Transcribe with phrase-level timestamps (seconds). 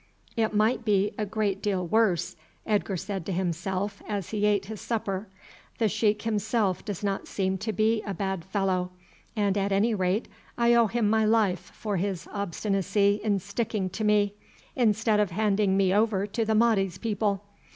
[0.35, 4.81] "It might be a great deal worse," Edgar said to himself as he ate his
[4.81, 5.27] supper;
[5.77, 8.89] "the sheik himself does not seem to be a bad fellow;
[9.35, 10.27] and at any rate
[10.57, 14.33] I owe him my life for his obstinacy in sticking to me,
[14.75, 17.43] instead of handing me over to the Mahdi's people.